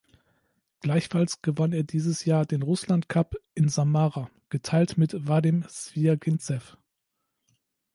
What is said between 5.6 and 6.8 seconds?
Swjaginzew.